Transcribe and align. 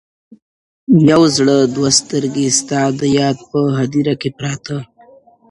يو 1.09 1.21
زړه 1.35 1.55
دوې 1.75 1.89
سترگي 1.99 2.47
ستا 2.59 2.81
د 2.99 3.01
ياد 3.19 3.37
په 3.49 3.59
هديره 3.77 4.13
كي 4.21 4.29
پراته 4.37 4.77
ـ 4.83 4.85